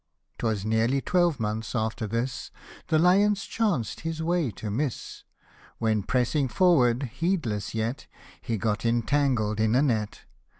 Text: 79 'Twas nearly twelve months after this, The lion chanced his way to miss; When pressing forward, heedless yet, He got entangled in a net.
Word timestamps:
79 0.37 0.37
'Twas 0.55 0.65
nearly 0.65 0.99
twelve 0.99 1.39
months 1.39 1.75
after 1.75 2.07
this, 2.07 2.49
The 2.87 2.97
lion 2.97 3.35
chanced 3.35 3.99
his 3.99 4.19
way 4.23 4.49
to 4.53 4.71
miss; 4.71 5.25
When 5.77 6.01
pressing 6.01 6.47
forward, 6.47 7.03
heedless 7.19 7.75
yet, 7.75 8.07
He 8.41 8.57
got 8.57 8.83
entangled 8.83 9.59
in 9.59 9.75
a 9.75 9.83
net. 9.83 10.21